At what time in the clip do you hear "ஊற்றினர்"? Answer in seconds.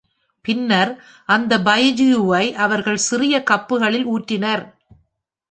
4.07-4.65